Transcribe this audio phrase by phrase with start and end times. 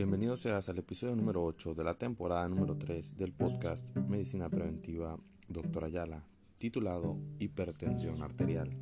[0.00, 5.18] Bienvenido seas al episodio número 8 de la temporada número 3 del podcast Medicina Preventiva
[5.46, 5.84] Dr.
[5.84, 6.24] Ayala,
[6.56, 8.74] titulado Hipertensión Arterial.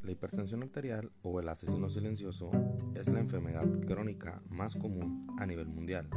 [0.00, 2.52] La hipertensión arterial o el asesino silencioso
[2.94, 6.08] es la enfermedad crónica más común a nivel mundial.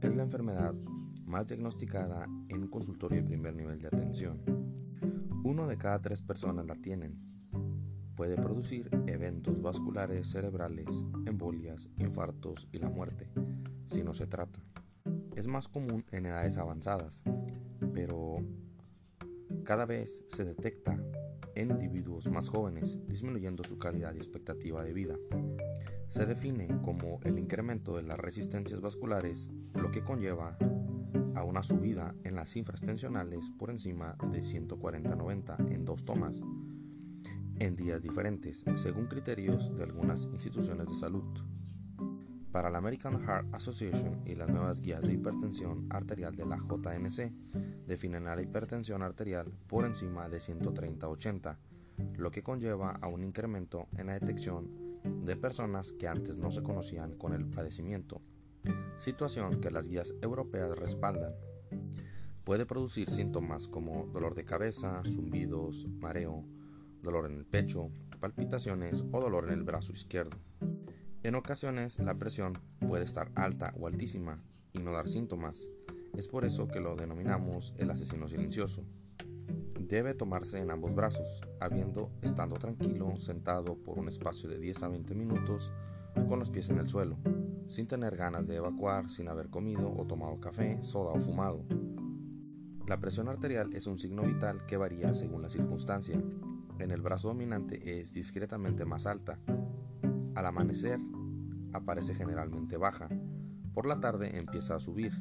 [0.00, 0.74] Es la enfermedad
[1.26, 4.42] más diagnosticada en un consultorio de primer nivel de atención.
[5.44, 7.33] Uno de cada tres personas la tienen
[8.16, 10.86] Puede producir eventos vasculares cerebrales,
[11.26, 13.28] embolias, infartos y la muerte,
[13.86, 14.60] si no se trata.
[15.34, 17.22] Es más común en edades avanzadas,
[17.92, 18.38] pero
[19.64, 20.96] cada vez se detecta
[21.56, 25.16] en individuos más jóvenes, disminuyendo su calidad y expectativa de vida.
[26.06, 30.56] Se define como el incremento de las resistencias vasculares, lo que conlleva
[31.34, 36.44] a una subida en las cifras tensionales por encima de 140-90 en dos tomas,
[37.58, 41.24] en días diferentes, según criterios de algunas instituciones de salud.
[42.52, 47.32] Para la American Heart Association y las nuevas guías de hipertensión arterial de la JNC,
[47.86, 51.56] definen a la hipertensión arterial por encima de 130-80,
[52.16, 56.62] lo que conlleva a un incremento en la detección de personas que antes no se
[56.62, 58.22] conocían con el padecimiento,
[58.98, 61.34] situación que las guías europeas respaldan.
[62.44, 66.44] Puede producir síntomas como dolor de cabeza, zumbidos, mareo,
[67.04, 70.36] dolor en el pecho, palpitaciones o dolor en el brazo izquierdo.
[71.22, 72.54] En ocasiones la presión
[72.86, 74.42] puede estar alta o altísima
[74.72, 75.68] y no dar síntomas.
[76.16, 78.84] Es por eso que lo denominamos el asesino silencioso.
[79.78, 84.88] Debe tomarse en ambos brazos, habiendo estando tranquilo, sentado por un espacio de 10 a
[84.88, 85.72] 20 minutos
[86.28, 87.16] con los pies en el suelo,
[87.68, 91.64] sin tener ganas de evacuar, sin haber comido o tomado café, soda o fumado.
[92.86, 96.20] La presión arterial es un signo vital que varía según la circunstancia
[96.78, 99.38] en el brazo dominante es discretamente más alta.
[100.34, 100.98] Al amanecer
[101.72, 103.08] aparece generalmente baja.
[103.72, 105.12] Por la tarde empieza a subir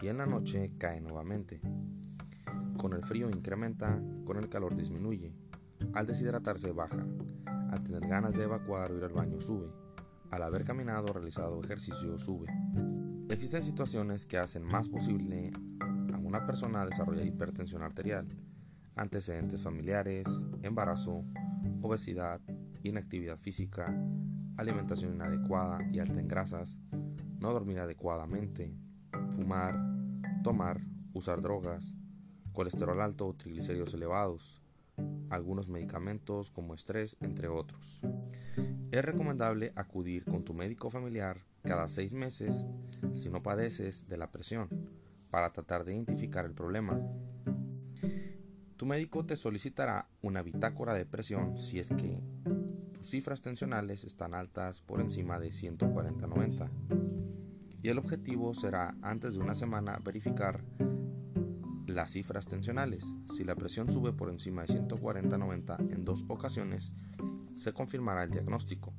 [0.00, 1.60] y en la noche cae nuevamente.
[2.76, 5.34] Con el frío incrementa, con el calor disminuye.
[5.94, 7.06] Al deshidratarse baja.
[7.70, 9.70] Al tener ganas de evacuar o ir al baño sube.
[10.30, 12.48] Al haber caminado o realizado ejercicio sube.
[13.30, 15.50] Existen situaciones que hacen más posible
[16.12, 18.26] a una persona desarrollar hipertensión arterial
[18.96, 20.26] antecedentes familiares,
[20.62, 21.24] embarazo,
[21.80, 22.40] obesidad,
[22.82, 23.94] inactividad física,
[24.56, 26.80] alimentación inadecuada y alta en grasas,
[27.38, 28.74] no dormir adecuadamente,
[29.30, 29.78] fumar,
[30.42, 30.80] tomar,
[31.12, 31.96] usar drogas,
[32.52, 34.62] colesterol alto o triglicéridos elevados,
[35.30, 38.00] algunos medicamentos como estrés, entre otros.
[38.92, 42.66] Es recomendable acudir con tu médico familiar cada seis meses
[43.12, 44.68] si no padeces de la presión
[45.30, 47.00] para tratar de identificar el problema
[48.76, 52.20] tu médico te solicitará una bitácora de presión si es que
[52.92, 56.70] tus cifras tensionales están altas por encima de 140-90.
[57.82, 60.64] Y el objetivo será antes de una semana verificar
[61.86, 63.14] las cifras tensionales.
[63.32, 66.94] Si la presión sube por encima de 140-90 en dos ocasiones,
[67.56, 68.92] se confirmará el diagnóstico.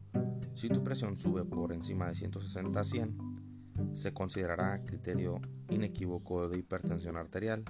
[0.54, 7.66] Si tu presión sube por encima de 160-100, se considerará criterio inequívoco de hipertensión arterial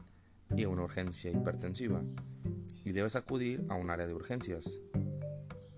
[0.56, 2.02] y una urgencia hipertensiva
[2.84, 4.80] y debes acudir a un área de urgencias.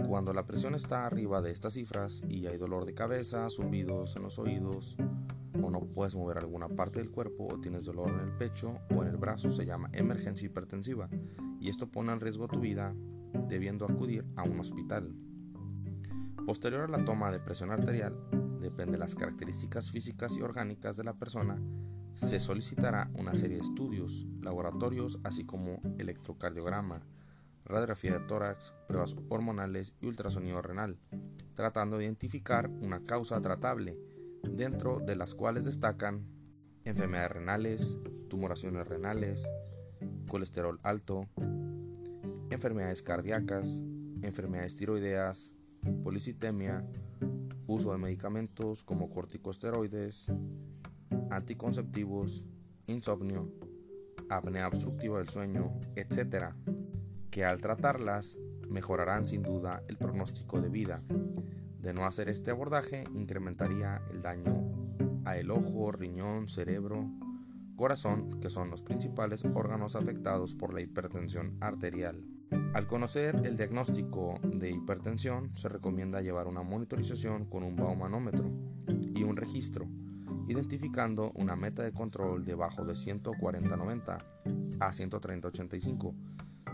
[0.08, 4.24] Cuando la presión está arriba de estas cifras y hay dolor de cabeza, zumbidos en
[4.24, 4.98] los oídos,
[5.62, 9.02] o no puedes mover alguna parte del cuerpo, o tienes dolor en el pecho o
[9.02, 11.10] en el brazo, se llama emergencia hipertensiva
[11.60, 12.94] y esto pone en riesgo tu vida
[13.48, 15.14] debiendo acudir a un hospital.
[16.46, 18.16] Posterior a la toma de presión arterial,
[18.60, 21.58] depende de las características físicas y orgánicas de la persona,
[22.18, 27.04] se solicitará una serie de estudios, laboratorios, así como electrocardiograma,
[27.64, 30.98] radiografía de tórax, pruebas hormonales y ultrasonido renal,
[31.54, 34.00] tratando de identificar una causa tratable,
[34.42, 36.26] dentro de las cuales destacan
[36.86, 37.98] enfermedades renales,
[38.30, 39.48] tumoraciones renales,
[40.28, 41.28] colesterol alto,
[42.50, 43.84] enfermedades cardíacas,
[44.24, 45.52] enfermedades tiroideas,
[46.04, 46.84] policitemia,
[47.68, 50.32] uso de medicamentos como corticosteroides,
[51.30, 52.46] anticonceptivos,
[52.88, 53.52] insomnio,
[54.30, 56.54] apnea obstructiva del sueño, etc.,
[57.30, 58.38] que al tratarlas
[58.70, 61.04] mejorarán sin duda el pronóstico de vida.
[61.80, 64.68] De no hacer este abordaje, incrementaría el daño
[65.26, 67.10] a el ojo, riñón, cerebro,
[67.76, 72.24] corazón, que son los principales órganos afectados por la hipertensión arterial.
[72.74, 78.50] Al conocer el diagnóstico de hipertensión, se recomienda llevar una monitorización con un baumanómetro
[79.14, 79.88] y un registro
[80.48, 84.18] identificando una meta de control debajo de 140-90
[84.80, 86.14] a 130-85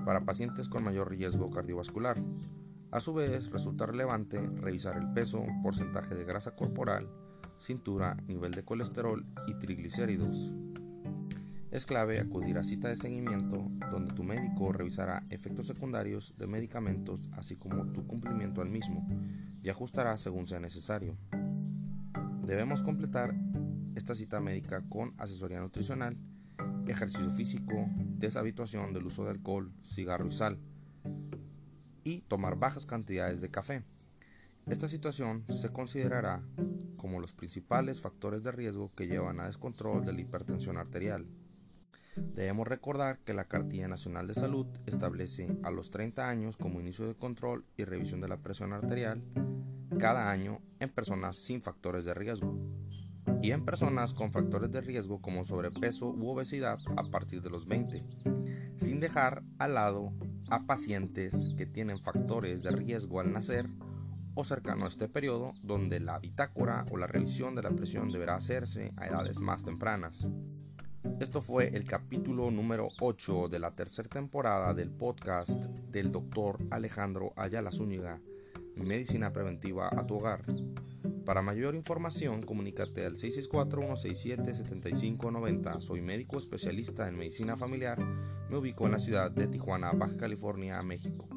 [0.05, 2.17] para pacientes con mayor riesgo cardiovascular.
[2.91, 7.09] A su vez, resulta relevante revisar el peso, porcentaje de grasa corporal,
[7.57, 10.53] cintura, nivel de colesterol y triglicéridos.
[11.71, 17.21] Es clave acudir a cita de seguimiento donde tu médico revisará efectos secundarios de medicamentos
[17.31, 19.07] así como tu cumplimiento al mismo
[19.63, 21.17] y ajustará según sea necesario.
[22.45, 23.33] Debemos completar
[23.95, 26.17] esta cita médica con asesoría nutricional,
[26.87, 27.87] ejercicio físico,
[28.17, 30.59] deshabituación del uso de alcohol, cigarro y sal
[32.03, 33.83] y tomar bajas cantidades de café.
[34.67, 36.41] Esta situación se considerará
[36.97, 41.27] como los principales factores de riesgo que llevan a descontrol de la hipertensión arterial.
[42.15, 47.07] Debemos recordar que la Cartilla Nacional de Salud establece a los 30 años como inicio
[47.07, 49.21] de control y revisión de la presión arterial
[49.99, 52.57] cada año en personas sin factores de riesgo
[53.41, 57.67] y en personas con factores de riesgo como sobrepeso u obesidad a partir de los
[57.67, 58.05] 20,
[58.75, 60.13] sin dejar al lado
[60.49, 63.69] a pacientes que tienen factores de riesgo al nacer
[64.35, 68.35] o cercano a este periodo donde la bitácora o la revisión de la presión deberá
[68.35, 70.27] hacerse a edades más tempranas.
[71.19, 77.33] Esto fue el capítulo número 8 de la tercera temporada del podcast del doctor Alejandro
[77.35, 78.21] Ayala Zúñiga,
[78.75, 80.45] Medicina Preventiva a tu Hogar.
[81.25, 85.79] Para mayor información, comunícate al 664-167-7590.
[85.79, 87.97] Soy médico especialista en medicina familiar.
[88.49, 91.29] Me ubico en la ciudad de Tijuana, Baja California, México.